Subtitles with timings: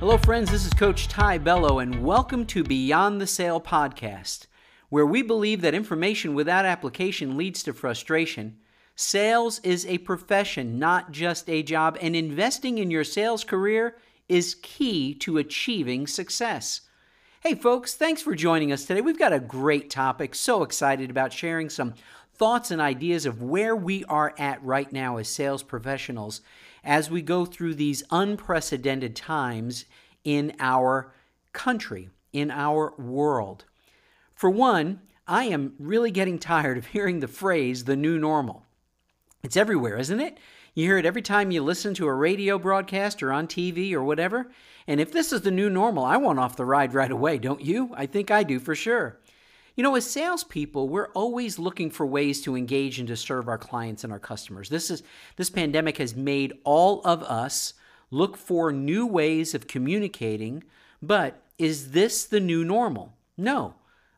[0.00, 0.50] Hello, friends.
[0.50, 4.46] This is Coach Ty Bello, and welcome to Beyond the Sale podcast,
[4.88, 8.56] where we believe that information without application leads to frustration.
[8.96, 14.56] Sales is a profession, not just a job, and investing in your sales career is
[14.62, 16.80] key to achieving success.
[17.42, 19.02] Hey, folks, thanks for joining us today.
[19.02, 20.34] We've got a great topic.
[20.34, 21.92] So excited about sharing some
[22.32, 26.40] thoughts and ideas of where we are at right now as sales professionals
[26.84, 29.84] as we go through these unprecedented times
[30.24, 31.12] in our
[31.52, 33.64] country, in our world.
[34.34, 38.64] For one, I am really getting tired of hearing the phrase the new normal.
[39.42, 40.38] It's everywhere, isn't it?
[40.74, 44.02] You hear it every time you listen to a radio broadcast or on TV or
[44.02, 44.50] whatever.
[44.86, 47.60] And if this is the new normal, I want off the ride right away, don't
[47.60, 47.90] you?
[47.96, 49.18] I think I do for sure.
[49.76, 53.58] You know, as salespeople, we're always looking for ways to engage and to serve our
[53.58, 54.68] clients and our customers.
[54.68, 55.02] This is
[55.36, 57.74] this pandemic has made all of us
[58.10, 60.64] look for new ways of communicating,
[61.00, 63.14] but is this the new normal?
[63.36, 63.74] No.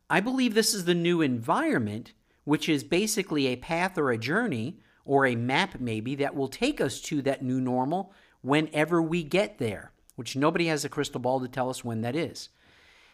[0.09, 2.12] I believe this is the new environment,
[2.44, 6.81] which is basically a path or a journey or a map maybe that will take
[6.81, 11.41] us to that new normal whenever we get there, which nobody has a crystal ball
[11.41, 12.48] to tell us when that is.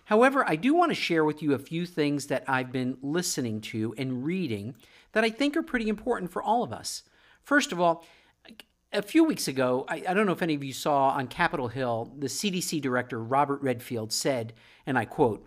[0.09, 3.61] However, I do want to share with you a few things that I've been listening
[3.73, 4.75] to and reading
[5.13, 7.03] that I think are pretty important for all of us.
[7.43, 8.07] First of all,
[8.91, 11.69] a few weeks ago, I, I, don't know if any of you saw on Capitol
[11.69, 14.55] Hill, the CDC director, Robert Redfield, said,
[14.87, 15.47] and I quote,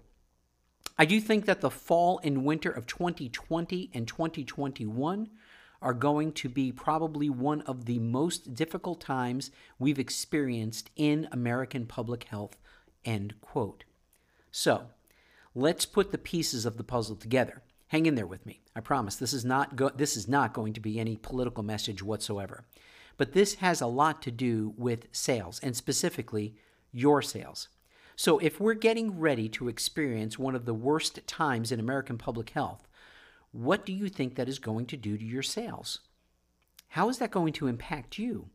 [0.96, 5.30] I do think that the fall and winter of 2020 and 2021
[5.82, 11.88] are going to be probably one of the most difficult times we've experienced in American
[11.88, 12.60] public health.
[13.04, 13.86] End quote.
[14.52, 14.88] So,
[15.56, 17.64] let's put the pieces of the puzzle together.
[17.88, 18.62] Hang in there with me.
[18.76, 22.04] I promise this is not go- this is not going to be any political message
[22.04, 22.66] whatsoever.
[23.18, 26.56] But this has a lot to do with sales and specifically
[26.92, 27.68] your sales.
[28.16, 32.52] So, if we're getting ready to experience one of the worst times in American public
[32.52, 32.88] health,
[33.52, 36.00] what do you think that is going to do to your sales?
[36.90, 38.50] How is that going to impact you?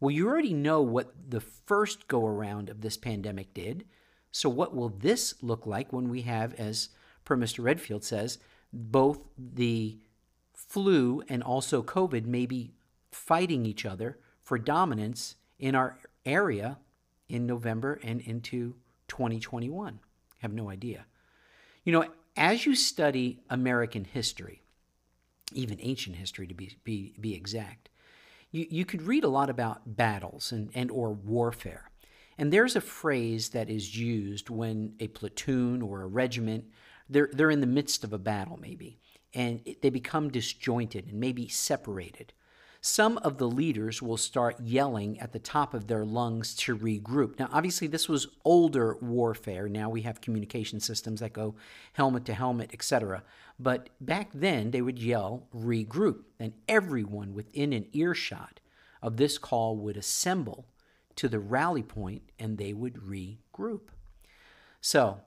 [0.00, 3.86] Well, you already know what the first go around of this pandemic did.
[4.36, 6.90] So, what will this look like when we have, as
[7.24, 7.64] per Mr.
[7.64, 8.36] Redfield says,
[8.70, 9.96] both the
[10.52, 12.74] flu and also COVID may be
[13.10, 16.76] fighting each other for dominance in our area
[17.30, 18.74] in November and into
[19.08, 20.00] 2021?
[20.04, 21.06] I have no idea.
[21.84, 22.04] You know,
[22.36, 24.60] as you study American history,
[25.54, 27.88] even ancient history to be, be, be exact,
[28.50, 31.90] you, you could read a lot about battles and, and or warfare.
[32.38, 36.64] And there's a phrase that is used when a platoon or a regiment,
[37.08, 38.98] they're, they're in the midst of a battle maybe,
[39.34, 42.32] and they become disjointed and maybe separated
[42.86, 47.36] some of the leaders will start yelling at the top of their lungs to regroup.
[47.36, 49.68] Now, obviously, this was older warfare.
[49.68, 51.56] Now we have communication systems that go
[51.94, 53.24] helmet to helmet, etc.
[53.58, 56.22] But back then, they would yell, regroup.
[56.38, 58.60] And everyone within an earshot
[59.02, 60.66] of this call would assemble
[61.16, 63.88] to the rally point and they would regroup.
[64.80, 65.20] So,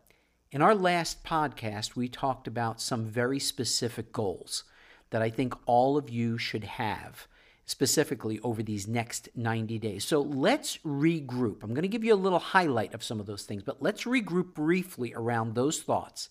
[0.51, 4.63] in our last podcast, we talked about some very specific goals
[5.11, 7.27] that I think all of you should have
[7.69, 10.03] specifically over these next 90 days.
[10.03, 11.61] So let's regroup.
[11.61, 14.05] I'm going to give you a little highlight of some of those things, but let's
[14.05, 16.29] regroup briefly around those thoughts.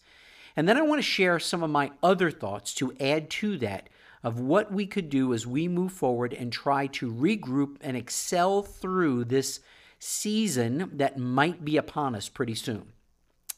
[0.57, 3.89] And then I want to share some of my other thoughts to add to that
[4.23, 8.63] of what we could do as we move forward and try to regroup and excel
[8.63, 9.61] through this
[9.99, 12.93] season that might be upon us pretty soon.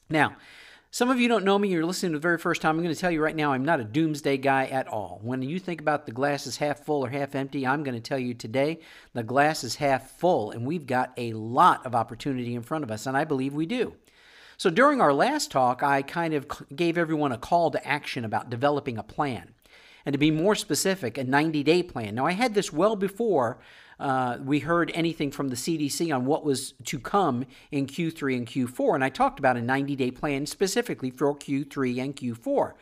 [0.09, 0.37] Now,
[0.93, 2.75] some of you don't know me, you're listening to the very first time.
[2.75, 5.21] I'm going to tell you right now, I'm not a doomsday guy at all.
[5.22, 8.00] When you think about the glass is half full or half empty, I'm going to
[8.00, 8.81] tell you today
[9.12, 12.91] the glass is half full, and we've got a lot of opportunity in front of
[12.91, 13.94] us, and I believe we do.
[14.56, 18.50] So during our last talk, I kind of gave everyone a call to action about
[18.50, 19.54] developing a plan.
[20.05, 22.15] And to be more specific, a 90 day plan.
[22.15, 23.59] Now, I had this well before
[23.98, 28.47] uh, we heard anything from the CDC on what was to come in Q3 and
[28.47, 28.95] Q4.
[28.95, 32.72] And I talked about a 90 day plan specifically for Q3 and Q4.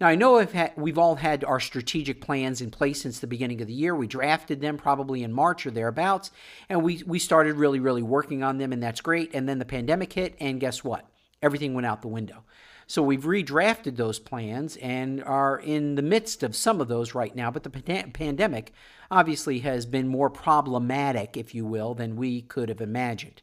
[0.00, 3.60] Now, I know we've, we've all had our strategic plans in place since the beginning
[3.60, 3.94] of the year.
[3.94, 6.30] We drafted them probably in March or thereabouts,
[6.68, 9.30] and we, we started really, really working on them, and that's great.
[9.34, 11.08] And then the pandemic hit, and guess what?
[11.42, 12.42] Everything went out the window.
[12.86, 17.34] So we've redrafted those plans and are in the midst of some of those right
[17.34, 17.50] now.
[17.50, 18.72] But the pandemic
[19.10, 23.42] obviously has been more problematic, if you will, than we could have imagined.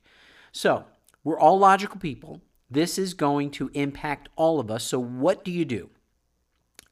[0.52, 0.86] So
[1.24, 2.42] we're all logical people.
[2.70, 4.84] This is going to impact all of us.
[4.84, 5.90] So what do you do?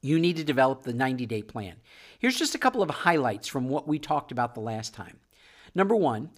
[0.01, 1.75] You need to develop the 90 day plan.
[2.19, 5.19] Here's just a couple of highlights from what we talked about the last time.
[5.75, 6.31] Number one,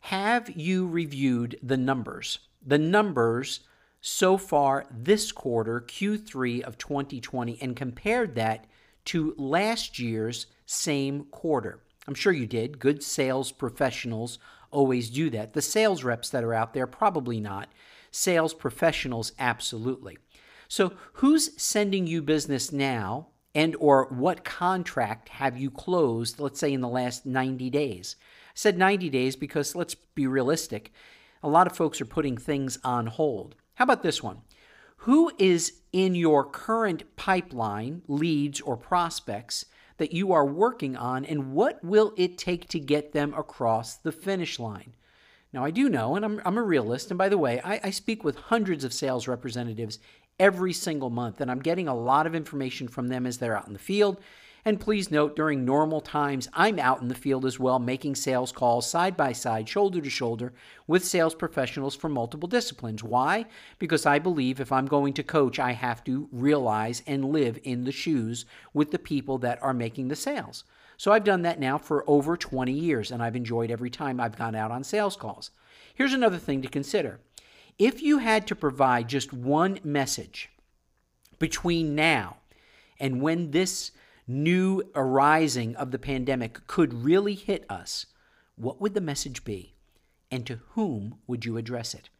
[0.00, 2.38] Have you reviewed the numbers?
[2.64, 3.60] The numbers
[4.00, 8.66] so far this quarter, Q3 of 2020, and compared that
[9.06, 11.80] to last year's same quarter.
[12.06, 12.78] I'm sure you did.
[12.78, 14.38] Good sales professionals
[14.70, 15.52] always do that.
[15.52, 17.68] The sales reps that are out there, probably not.
[18.10, 20.18] Sales professionals, absolutely.
[20.68, 26.72] So, who's sending you business now and or what contract have you closed, let's say
[26.72, 28.16] in the last 90 days?
[28.20, 30.92] I said 90 days because let's be realistic.
[31.42, 33.54] A lot of folks are putting things on hold.
[33.78, 34.38] How about this one?
[35.02, 39.66] Who is in your current pipeline, leads or prospects
[39.98, 44.10] that you are working on, and what will it take to get them across the
[44.10, 44.96] finish line?
[45.52, 47.90] Now, I do know, and I'm, I'm a realist, and by the way, I, I
[47.90, 50.00] speak with hundreds of sales representatives
[50.40, 53.68] every single month, and I'm getting a lot of information from them as they're out
[53.68, 54.20] in the field
[54.64, 58.52] and please note, during normal times, I'm out in the field as well, making sales
[58.52, 60.52] calls side by side, shoulder to shoulder,
[60.86, 63.02] with sales professionals from multiple disciplines.
[63.02, 63.46] Why?
[63.78, 67.84] Because I believe if I'm going to coach, I have to realize and live in
[67.84, 68.44] the shoes
[68.74, 70.64] with the people that are making the sales.
[70.96, 74.36] So I've done that now for over 20 years, and I've enjoyed every time I've
[74.36, 75.52] gone out on sales calls.
[75.94, 77.20] Here's another thing to consider
[77.78, 80.50] if you had to provide just one message
[81.38, 82.38] between now
[82.98, 83.92] and when this
[84.28, 88.06] new arising of the pandemic could really hit us,
[88.56, 89.74] what would the message be?
[90.30, 92.10] And to whom would you address it?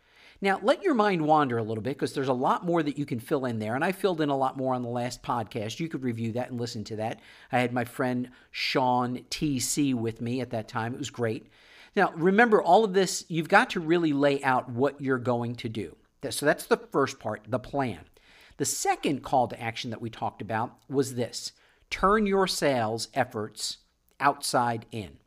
[0.40, 3.04] Now, let your mind wander a little bit because there's a lot more that you
[3.04, 3.74] can fill in there.
[3.74, 5.80] And I filled in a lot more on the last podcast.
[5.80, 7.20] You could review that and listen to that.
[7.50, 10.94] I had my friend Sean TC with me at that time.
[10.94, 11.48] It was great.
[11.96, 15.68] Now, remember, all of this, you've got to really lay out what you're going to
[15.68, 15.96] do.
[16.30, 18.00] So that's the first part, the plan.
[18.58, 21.52] The second call to action that we talked about was this
[21.90, 23.78] Turn your sales efforts
[24.20, 25.18] outside in.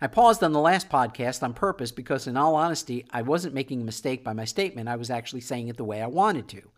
[0.00, 3.80] I paused on the last podcast on purpose because, in all honesty, I wasn't making
[3.80, 4.88] a mistake by my statement.
[4.88, 6.70] I was actually saying it the way I wanted to.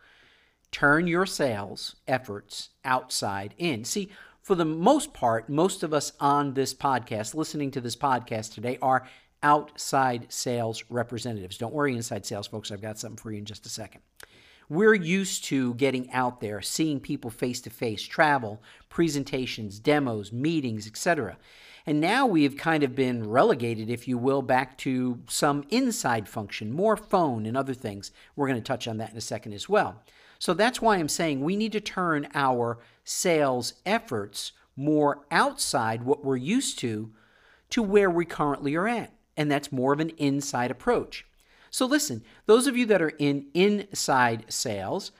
[0.71, 3.83] Turn your sales efforts outside in.
[3.83, 4.09] See,
[4.41, 8.79] for the most part, most of us on this podcast, listening to this podcast today,
[8.81, 9.07] are
[9.43, 11.57] outside sales representatives.
[11.57, 14.01] Don't worry, inside sales folks, I've got something for you in just a second.
[14.71, 20.87] We're used to getting out there, seeing people face to face, travel, presentations, demos, meetings,
[20.87, 21.37] etc.
[21.85, 26.71] And now we've kind of been relegated, if you will, back to some inside function,
[26.71, 28.13] more phone and other things.
[28.37, 30.03] We're going to touch on that in a second as well.
[30.39, 36.23] So that's why I'm saying we need to turn our sales efforts more outside what
[36.23, 37.11] we're used to
[37.71, 39.11] to where we currently are at.
[39.35, 41.25] And that's more of an inside approach.
[41.71, 45.11] So listen, those of you that are in inside sales,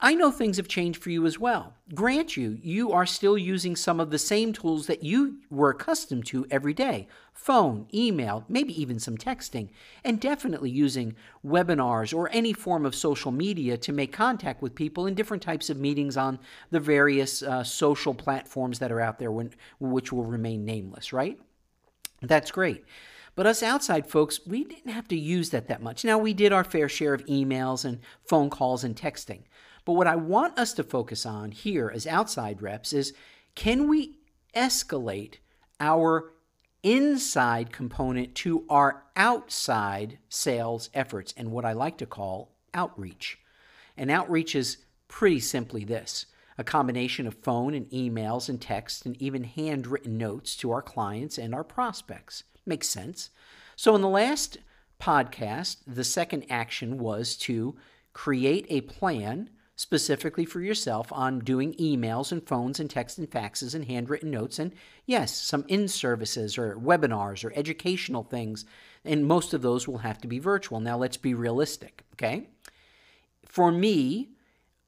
[0.00, 1.72] I know things have changed for you as well.
[1.94, 6.26] Grant you, you are still using some of the same tools that you were accustomed
[6.26, 9.68] to every day phone, email, maybe even some texting,
[10.04, 15.06] and definitely using webinars or any form of social media to make contact with people
[15.06, 16.38] in different types of meetings on
[16.70, 21.38] the various uh, social platforms that are out there, when, which will remain nameless, right?
[22.22, 22.84] That's great.
[23.36, 26.04] But us outside folks, we didn't have to use that that much.
[26.04, 29.42] Now, we did our fair share of emails and phone calls and texting.
[29.84, 33.12] But what I want us to focus on here as outside reps is
[33.54, 34.18] can we
[34.54, 35.36] escalate
[35.80, 36.32] our
[36.82, 43.38] inside component to our outside sales efforts and what I like to call outreach?
[43.96, 49.20] And outreach is pretty simply this a combination of phone and emails and text and
[49.20, 52.44] even handwritten notes to our clients and our prospects.
[52.66, 53.30] Makes sense.
[53.76, 54.58] So, in the last
[55.00, 57.76] podcast, the second action was to
[58.12, 63.74] create a plan specifically for yourself on doing emails and phones and text and faxes
[63.74, 64.72] and handwritten notes and
[65.04, 68.64] yes some in services or webinars or educational things.
[69.04, 70.80] And most of those will have to be virtual.
[70.80, 72.48] Now let's be realistic okay?
[73.46, 74.30] For me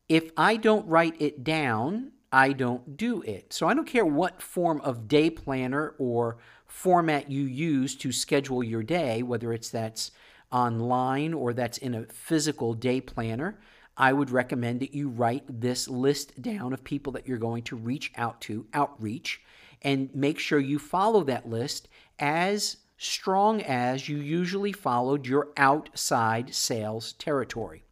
[0.09, 3.53] if i don't write it down i don't do it.
[3.53, 6.39] So i don't care what form of day planner or
[6.77, 10.11] format you use to schedule your day, whether it's that's
[10.53, 13.59] online or that's in a physical day planner,
[13.97, 17.77] I would recommend that you write this list down of people that you're going to
[17.77, 19.41] reach out to, outreach,
[19.81, 26.55] and make sure you follow that list as strong as you usually followed your outside
[26.55, 27.85] sales territory.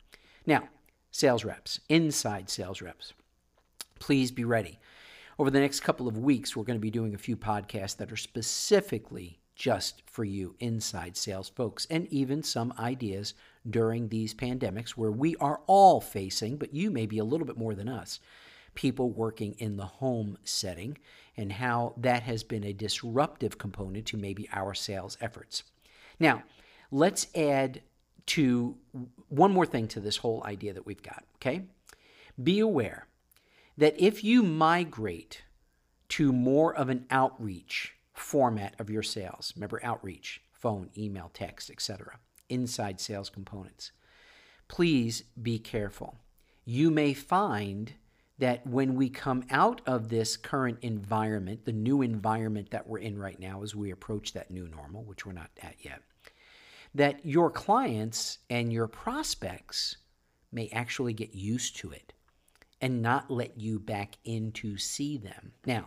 [0.44, 0.68] Now,
[1.10, 3.14] sales reps, inside sales reps,
[3.98, 4.78] please be ready
[5.38, 8.12] over the next couple of weeks, we're going to be doing a few podcasts that
[8.12, 13.34] are specifically just for you inside sales folks, and even some ideas
[13.68, 17.56] during these pandemics where we are all facing, but you may be a little bit
[17.56, 18.20] more than us,
[18.74, 20.98] people working in the home setting
[21.36, 25.62] and how that has been a disruptive component to maybe our sales efforts.
[26.18, 26.42] Now,
[26.90, 27.82] let's add
[28.26, 28.76] to
[29.28, 31.62] one more thing to this whole idea that we've got, okay?
[32.42, 33.06] Be aware
[33.76, 35.42] that if you migrate
[36.10, 42.18] to more of an outreach format of your sales, remember outreach, phone, email, text, etc.,
[42.48, 43.92] inside sales components,
[44.68, 46.16] please be careful.
[46.64, 47.92] You may find
[48.38, 53.18] that when we come out of this current environment, the new environment that we're in
[53.18, 56.02] right now as we approach that new normal, which we're not at yet,
[56.94, 59.96] that your clients and your prospects
[60.50, 62.13] may actually get used to it
[62.84, 65.52] and not let you back in to see them.
[65.64, 65.86] Now,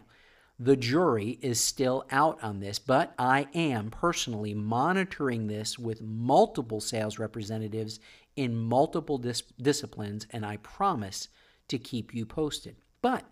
[0.58, 6.82] the jury is still out on this, but I am personally monitoring this with multiple
[6.82, 8.00] sales representatives
[8.36, 11.27] in multiple dis- disciplines, and I promise
[11.68, 12.75] to keep you posted.
[13.04, 13.25] But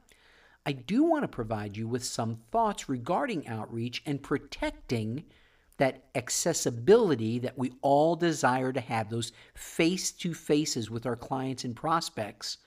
[0.67, 5.23] I do want to provide you with some thoughts regarding outreach and protecting
[5.77, 11.63] that accessibility that we all desire to have, those face to faces with our clients
[11.63, 12.59] and prospects,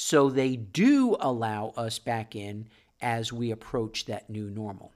[0.00, 2.68] so they do allow us back in
[3.02, 4.92] as we approach that new normal.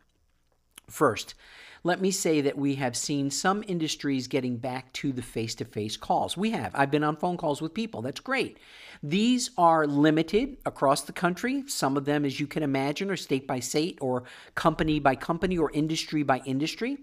[0.88, 1.34] First,
[1.82, 5.64] let me say that we have seen some industries getting back to the face to
[5.64, 6.36] face calls.
[6.36, 6.70] We have.
[6.76, 8.00] I've been on phone calls with people.
[8.00, 8.58] That's great.
[9.02, 11.64] These are limited across the country.
[11.66, 14.22] Some of them, as you can imagine, are state by state or
[14.54, 16.98] company by company or industry by industry.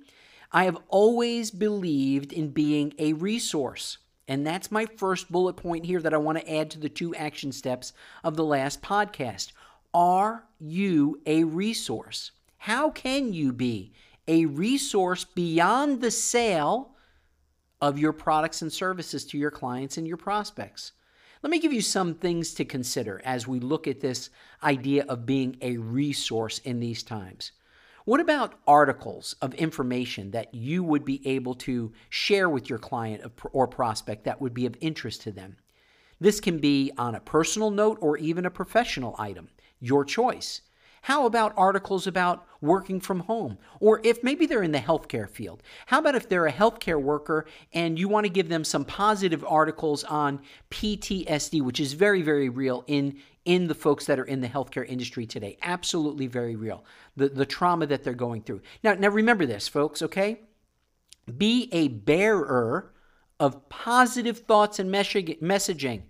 [0.53, 3.98] I have always believed in being a resource.
[4.29, 7.15] And that's my first bullet point here that I want to add to the two
[7.15, 7.93] action steps
[8.24, 9.53] of the last podcast.
[9.91, 12.31] Are you a resource?
[12.57, 13.91] How can you be
[14.27, 16.91] a resource beyond the sale
[17.81, 20.91] of your products and services to your clients and your prospects?
[21.41, 24.29] Let me give you some things to consider as we look at this
[24.62, 27.51] idea of being a resource in these times.
[28.06, 33.24] What about articles of information that you would be able to share with your client
[33.51, 35.58] or prospect that would be of interest to them?
[36.20, 40.62] This can be on a personal note or even a professional item, your choice.
[41.01, 43.58] How about articles about working from home?
[43.79, 47.46] Or if maybe they're in the healthcare field, how about if they're a healthcare worker
[47.74, 50.41] and you want to give them some positive articles on
[50.72, 54.88] PTSD, which is very, very real in, in the folks that are in the healthcare
[54.88, 55.58] industry today?
[55.62, 56.84] Absolutely very real.
[57.15, 58.62] The, the trauma that they're going through.
[58.84, 60.41] Now, now remember this, folks, okay?
[61.38, 62.94] Be a bearer
[63.39, 66.01] of positive thoughts and messaging,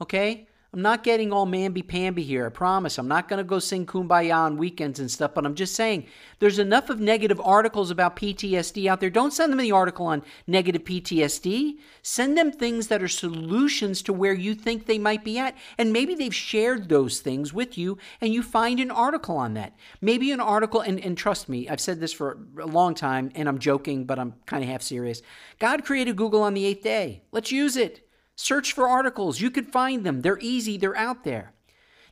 [0.00, 0.46] okay?
[0.74, 2.96] I'm not getting all mamby-pamby here, I promise.
[2.96, 6.06] I'm not going to go sing Kumbaya on weekends and stuff, but I'm just saying
[6.38, 9.10] there's enough of negative articles about PTSD out there.
[9.10, 11.76] Don't send them the article on negative PTSD.
[12.00, 15.58] Send them things that are solutions to where you think they might be at.
[15.76, 19.76] And maybe they've shared those things with you and you find an article on that.
[20.00, 23.46] Maybe an article, and, and trust me, I've said this for a long time, and
[23.46, 25.20] I'm joking, but I'm kind of half serious.
[25.58, 27.24] God created Google on the eighth day.
[27.30, 28.08] Let's use it.
[28.36, 29.40] Search for articles.
[29.40, 30.22] You could find them.
[30.22, 31.52] They're easy, they're out there.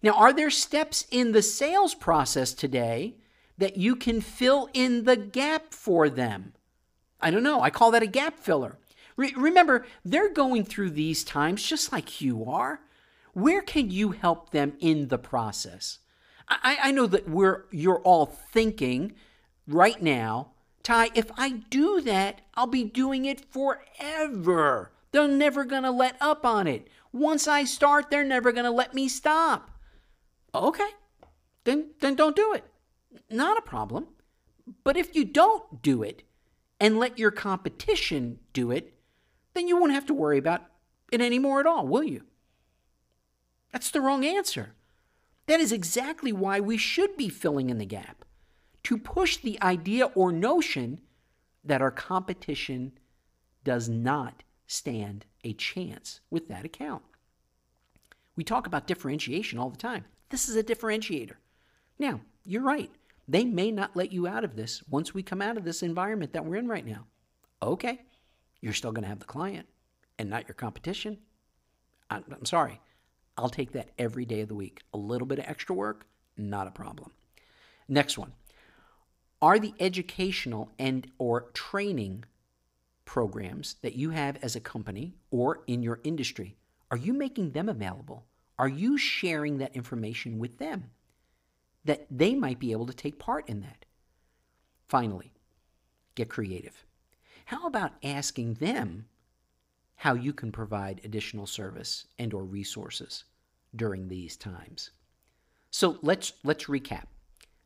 [0.02, 3.16] Now, are there steps in the sales process today
[3.58, 6.54] that you can fill in the gap for them?
[7.20, 7.60] I don't know.
[7.60, 8.78] I call that a gap filler.
[9.16, 12.80] Re- remember, they're going through these times just like you are.
[13.34, 15.98] Where can you help them in the process?
[16.48, 19.14] I, I know that we're you're all thinking
[19.68, 24.90] right now, Ty, if I do that, I'll be doing it forever.
[25.12, 26.88] They're never going to let up on it.
[27.12, 29.70] Once I start, they're never going to let me stop.
[30.54, 30.90] Okay,
[31.64, 32.64] then, then don't do it.
[33.30, 34.08] Not a problem.
[34.84, 36.22] But if you don't do it
[36.78, 38.94] and let your competition do it,
[39.54, 40.62] then you won't have to worry about
[41.10, 42.22] it anymore at all, will you?
[43.72, 44.74] That's the wrong answer.
[45.46, 48.24] That is exactly why we should be filling in the gap
[48.84, 51.00] to push the idea or notion
[51.64, 52.92] that our competition
[53.64, 57.02] does not stand a chance with that account.
[58.36, 60.04] We talk about differentiation all the time.
[60.28, 61.34] This is a differentiator.
[61.98, 62.90] Now, you're right.
[63.26, 66.32] They may not let you out of this once we come out of this environment
[66.34, 67.06] that we're in right now.
[67.60, 68.02] Okay,
[68.60, 69.66] you're still going to have the client
[70.18, 71.18] and not your competition.
[72.08, 72.80] I'm, I'm sorry.
[73.36, 74.82] I'll take that every day of the week.
[74.94, 77.10] A little bit of extra work, not a problem.
[77.88, 78.32] Next one.
[79.42, 82.24] Are the educational and or training
[83.10, 86.56] programs that you have as a company or in your industry,
[86.92, 88.24] are you making them available?
[88.56, 90.92] Are you sharing that information with them
[91.84, 93.84] that they might be able to take part in that?
[94.86, 95.32] Finally,
[96.14, 96.84] get creative.
[97.46, 99.06] How about asking them
[99.96, 103.24] how you can provide additional service and or resources
[103.74, 104.92] during these times?
[105.72, 107.06] So let's let's recap.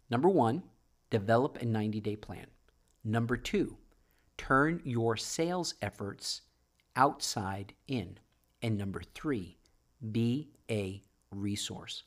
[0.08, 0.62] Number one,
[1.10, 2.46] develop a 90 day plan.
[3.04, 3.76] Number two,
[4.36, 6.42] turn your sales efforts
[6.96, 8.18] outside in.
[8.62, 9.58] And number three,
[10.12, 12.04] be a resource.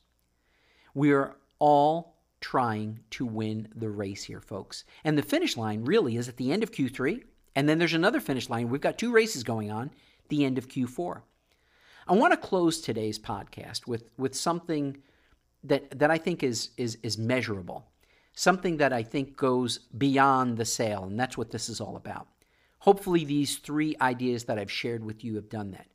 [0.93, 4.83] We are all trying to win the race here, folks.
[5.03, 7.23] And the finish line really is at the end of Q3.
[7.55, 8.69] And then there's another finish line.
[8.69, 9.91] We've got two races going on,
[10.29, 11.21] the end of Q4.
[12.07, 14.97] I want to close today's podcast with, with something
[15.63, 17.85] that, that I think is, is, is measurable,
[18.37, 21.05] something that I think goes beyond the sale.
[21.05, 22.27] And that's what this is all about.
[22.77, 25.87] Hopefully, these three ideas that I've shared with you have done that.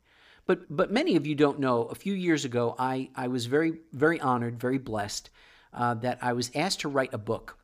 [0.45, 3.79] But, but many of you don't know, a few years ago, I, I was very,
[3.93, 5.29] very honored, very blessed
[5.73, 7.57] uh, that I was asked to write a book.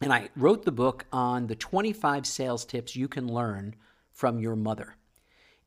[0.00, 3.74] And I wrote the book on the 25 sales tips you can learn
[4.12, 4.94] from your mother.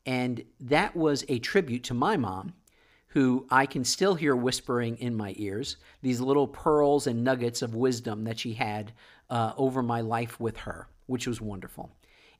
[0.06, 2.54] And that was a tribute to my mom,
[3.10, 7.74] who I can still hear whispering in my ears, these little pearls and nuggets of
[7.74, 8.92] wisdom that she had
[9.28, 11.90] uh, over my life with her, which was wonderful.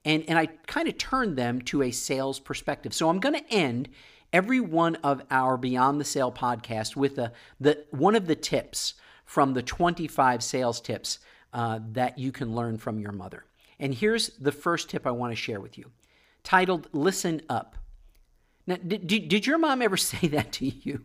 [0.04, 2.94] And, and I kind of turned them to a sales perspective.
[2.94, 3.88] So I'm going to end
[4.32, 8.94] every one of our Beyond the Sale podcast with a, the, one of the tips
[9.24, 11.18] from the 25 sales tips
[11.52, 13.44] uh, that you can learn from your mother.
[13.78, 15.90] And here's the first tip I want to share with you
[16.44, 17.76] titled Listen Up.
[18.66, 21.04] Now, did, did your mom ever say that to you?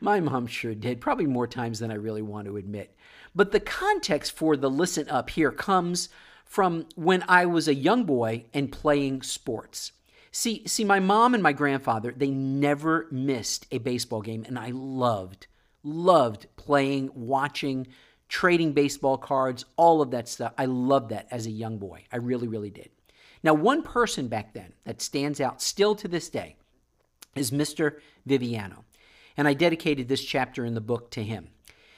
[0.00, 2.96] My mom sure did, probably more times than I really want to admit.
[3.34, 6.08] But the context for the listen up here comes
[6.44, 9.92] from when I was a young boy and playing sports.
[10.30, 14.70] See, see, my mom and my grandfather, they never missed a baseball game, and I
[14.70, 15.46] loved
[15.84, 17.86] loved playing, watching,
[18.28, 20.52] trading baseball cards, all of that stuff.
[20.56, 22.04] I loved that as a young boy.
[22.12, 22.90] I really, really did.
[23.42, 26.56] Now, one person back then that stands out still to this day
[27.34, 27.98] is Mr.
[28.28, 28.84] Viviano.
[29.36, 31.48] And I dedicated this chapter in the book to him.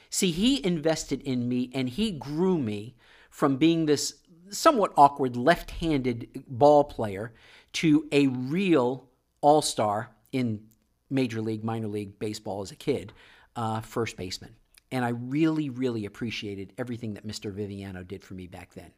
[0.09, 2.95] See, he invested in me and he grew me
[3.29, 4.15] from being this
[4.49, 7.33] somewhat awkward left handed ball player
[7.73, 9.09] to a real
[9.41, 10.61] all star in
[11.09, 13.13] Major League, minor league baseball as a kid
[13.55, 14.55] uh, first baseman.
[14.91, 17.53] And I really, really appreciated everything that Mr.
[17.53, 18.91] Viviano did for me back then.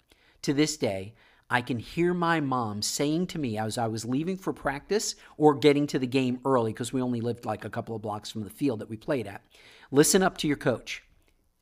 [0.44, 1.16] To this day,
[1.50, 5.56] I can hear my mom saying to me as I was leaving for practice or
[5.56, 8.44] getting to the game early, because we only lived like a couple of blocks from
[8.44, 9.42] the field that we played at
[9.90, 11.04] listen up to your coach.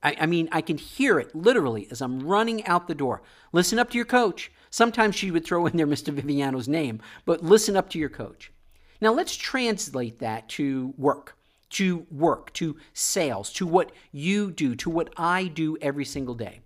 [0.02, 3.22] I, I, mean, I can hear it literally as I'm running out the door.
[3.52, 4.52] Listen up to your coach.
[4.72, 6.12] Sometimes she would throw in there Mr.
[6.12, 8.52] Viviano's name, but listen up to your coach.
[9.00, 11.38] Now let's translate that to work
[11.72, 16.62] to work, to sales, to what you do, to what I do every single day.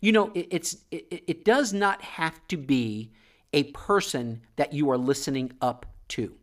[0.00, 3.12] You know, it, it's it, it does not have to be
[3.52, 6.34] a person that you are listening up to.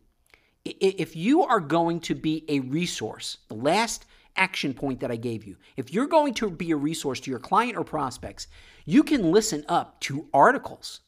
[0.64, 5.44] If you are going to be a resource, the last action point that I gave
[5.44, 8.48] you, if you're going to be a resource to your client or prospects,
[8.86, 11.00] you can listen up to articles.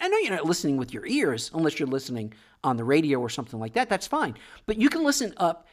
[0.00, 3.28] I know you're not listening with your ears unless you're listening on the radio or
[3.28, 3.88] something like that.
[3.88, 4.34] That's fine.
[4.66, 5.68] But you can listen up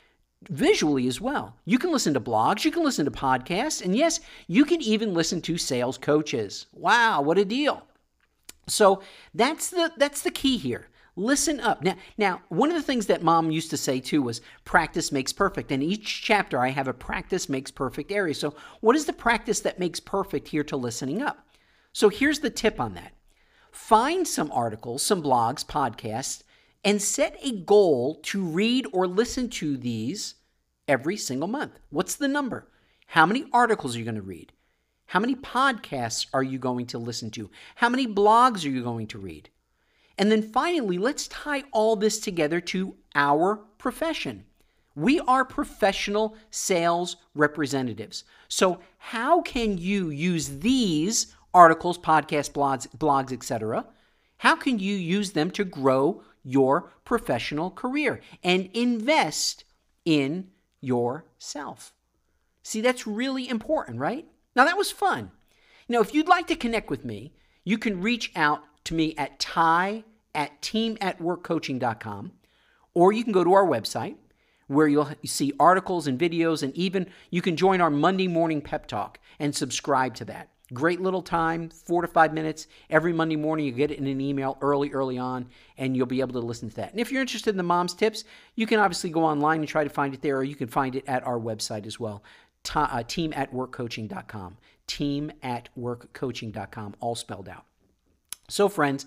[0.49, 1.55] visually as well.
[1.65, 5.13] You can listen to blogs, you can listen to podcasts, and yes, you can even
[5.13, 6.67] listen to sales coaches.
[6.73, 7.83] Wow, what a deal.
[8.67, 9.01] So
[9.33, 10.87] that's the that's the key here.
[11.15, 11.83] Listen up.
[11.83, 15.31] Now, now, one of the things that mom used to say too was practice makes
[15.31, 15.71] perfect.
[15.71, 18.33] And each chapter I have a practice makes perfect area.
[18.33, 21.47] So, what is the practice that makes perfect here to listening up?
[21.91, 23.13] So, here's the tip on that.
[23.71, 26.43] Find some articles, some blogs, podcasts
[26.83, 30.35] and set a goal to read or listen to these
[30.87, 31.79] every single month.
[31.89, 32.67] What's the number?
[33.07, 34.51] How many articles are you going to read?
[35.05, 37.49] How many podcasts are you going to listen to?
[37.75, 39.49] How many blogs are you going to read?
[40.17, 44.45] And then finally, let's tie all this together to our profession.
[44.95, 48.23] We are professional sales representatives.
[48.47, 53.87] So, how can you use these articles, podcasts, blogs, blogs, etc.?
[54.37, 59.63] How can you use them to grow your professional career and invest
[60.05, 60.49] in
[60.81, 61.93] yourself.
[62.61, 64.27] See, that's really important, right?
[64.55, 65.31] Now, that was fun.
[65.89, 69.39] Know, if you'd like to connect with me, you can reach out to me at
[69.39, 70.03] ty
[70.33, 72.31] at teamatworkcoaching.com,
[72.93, 74.15] or you can go to our website
[74.67, 78.87] where you'll see articles and videos, and even you can join our Monday morning pep
[78.87, 80.49] talk and subscribe to that.
[80.71, 83.65] Great little time, four to five minutes every Monday morning.
[83.65, 85.47] You get it in an email early, early on,
[85.77, 86.91] and you'll be able to listen to that.
[86.91, 88.23] And if you're interested in the mom's tips,
[88.55, 90.95] you can obviously go online and try to find it there, or you can find
[90.95, 92.23] it at our website as well,
[92.75, 94.57] uh, team at workcoaching.com.
[94.87, 97.65] Team at workcoaching.com, all spelled out.
[98.47, 99.05] So, friends,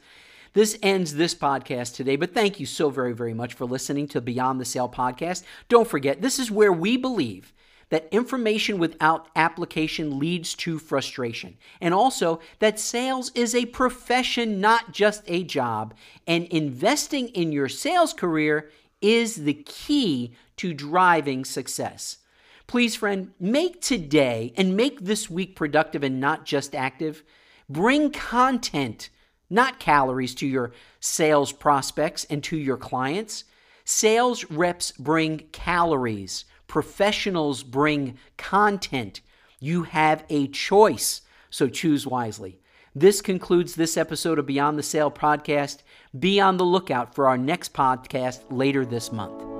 [0.52, 4.20] this ends this podcast today, but thank you so very, very much for listening to
[4.20, 5.42] Beyond the Sale podcast.
[5.68, 7.52] Don't forget, this is where we believe
[7.88, 14.92] that information without application leads to frustration, and also that sales is a profession, not
[14.92, 15.94] just a job,
[16.26, 18.70] and investing in your sales career
[19.00, 22.18] is the key to driving success.
[22.66, 27.22] Please, friend, make today and make this week productive and not just active.
[27.68, 29.10] Bring content,
[29.48, 33.44] not calories, to your sales prospects and to your clients.
[33.84, 39.20] Sales reps bring calories, professionals bring content.
[39.60, 42.60] You have a choice, so choose wisely.
[42.94, 45.78] This concludes this episode of Beyond the Sale podcast.
[46.18, 49.55] Be on the lookout for our next podcast later this month.